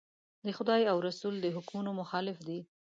د 0.45 0.47
خدای 0.57 0.81
او 0.91 0.97
رسول 1.07 1.33
د 1.41 1.45
حکمونو 1.55 1.91
مخالف 2.01 2.37
دي. 2.47 2.59